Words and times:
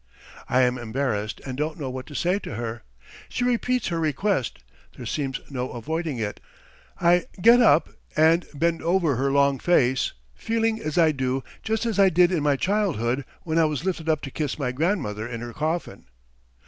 I 0.49 0.63
am 0.63 0.79
embarrassed 0.79 1.41
and 1.45 1.55
don't 1.55 1.79
know 1.79 1.91
what 1.91 2.07
to 2.07 2.15
say 2.15 2.39
to 2.39 2.55
her. 2.55 2.81
She 3.29 3.43
repeats 3.43 3.89
her 3.89 3.99
request. 3.99 4.57
There 4.97 5.05
seems 5.05 5.39
no 5.51 5.69
avoiding 5.73 6.17
it. 6.17 6.39
I 6.99 7.25
get 7.39 7.61
up 7.61 7.87
and 8.17 8.47
bend 8.55 8.81
over 8.81 9.15
her 9.17 9.31
long 9.31 9.59
face, 9.59 10.13
feeling 10.33 10.81
as 10.81 10.97
I 10.97 11.11
do 11.11 11.43
so 11.45 11.49
just 11.61 11.85
as 11.85 11.99
I 11.99 12.09
did 12.09 12.31
in 12.31 12.41
my 12.41 12.55
childhood 12.55 13.25
when 13.43 13.59
I 13.59 13.65
was 13.65 13.85
lifted 13.85 14.09
up 14.09 14.21
to 14.21 14.31
kiss 14.31 14.57
my 14.57 14.71
grandmother 14.71 15.27
in 15.27 15.41
her 15.41 15.53
coffin. 15.53 16.07